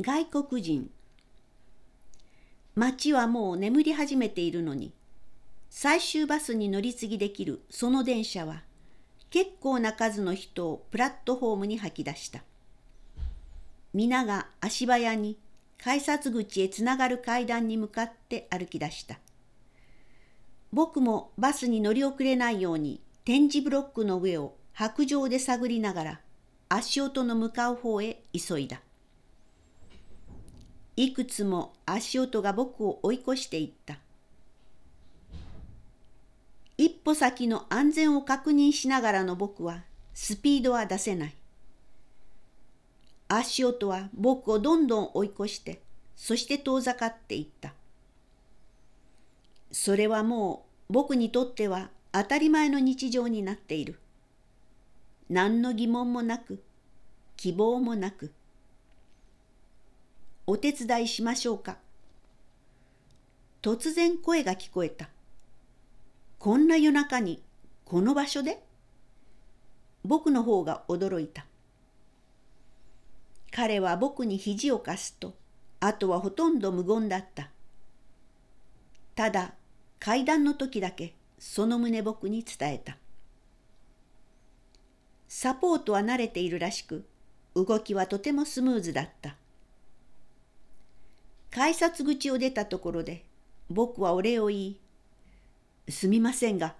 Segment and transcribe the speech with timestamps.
[0.00, 0.90] 外国人
[2.74, 4.92] 町はもう眠り始めているのに
[5.70, 8.64] 最終バスに乗り継ぎできるその電車は
[9.30, 12.42] 結構な数の人をプラットフォームに吐き出した。
[13.92, 15.38] 皆が足早に
[15.78, 19.20] 改札口へつながる階段に向かって歩き出した。
[20.72, 26.20] 僕もバスに乗り遅れないように点字ブロックの上を白状で探りながら
[26.68, 28.80] 足音の向かう方へ急いだ。
[30.96, 33.98] いくつも足音が僕を追い越していった。
[36.76, 41.36] 一歩先の安全を確認しながらの僕はスピードは出せない。
[43.28, 45.80] 足音は僕をどんどん追い越して、
[46.14, 47.74] そして遠ざかっていった。
[49.72, 53.98] それはもう僕にとっては当たり前の日常になっている。
[55.28, 56.62] 何の疑問もなく、
[57.36, 58.32] 希望もなく。
[60.46, 61.78] お手伝いしましょうか。
[63.62, 65.08] 突然声が聞こえた。
[66.38, 67.42] こんな夜中に
[67.86, 68.62] この場所で？
[70.04, 71.46] 僕の方が驚いた。
[73.50, 75.34] 彼は僕に肘を貸すと、
[75.80, 77.48] あとはほとんど無言だった。
[79.14, 79.54] ただ
[79.98, 82.98] 階段の時だけその旨僕に伝えた。
[85.26, 87.06] サポートは慣れているらしく、
[87.54, 89.36] 動きはとてもスムーズだった。
[91.64, 93.24] 改札口を出たところで
[93.70, 94.80] 僕はお礼を言い、
[95.88, 96.74] すみませんが、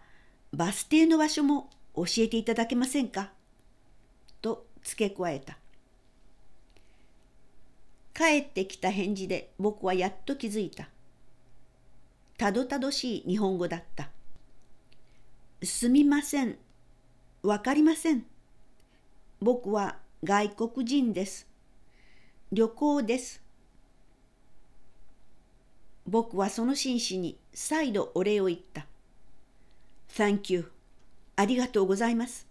[0.53, 3.31] バス停の場所も教えていただけませんか？
[4.43, 5.57] と付け加えた。
[8.13, 10.91] 帰ってきた返事で僕はやっと気づいた。
[12.37, 14.11] たどたどしい日本語だった。
[15.63, 16.59] すみません。
[17.43, 18.27] わかりません。
[19.41, 21.49] 僕は外国人です。
[22.53, 23.43] 旅行です。
[26.15, 28.87] 僕はその紳士に再度お礼を言った。
[30.17, 30.71] Thank you.
[31.35, 32.47] ありがとうございます。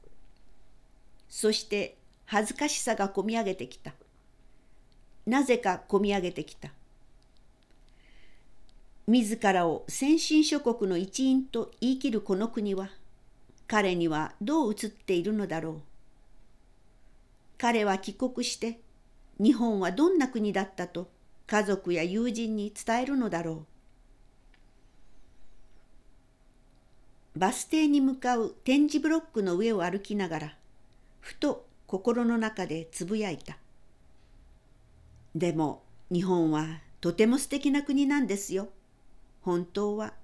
[1.30, 3.94] そして恥ずかしさがこみ上げてきた。
[5.26, 6.72] なぜかこみ上げてきた。
[9.08, 12.90] 自らを先進諸国の一員と言い切るこの国は、
[13.68, 15.82] 彼にはどう映っているのだろう。
[17.58, 18.82] 彼は帰国して、
[19.40, 21.08] 日本はどんな国だったと
[21.54, 23.68] 家族や友人に伝えるのだろ
[27.36, 27.40] う。
[27.40, 30.58] バス停に向かう点字ブロックの上を歩きながら、
[31.20, 33.60] ふと心の中でつぶやいた。
[35.36, 38.70] でも日本はとても素敵な国なんですよ。
[39.44, 40.16] 本当は。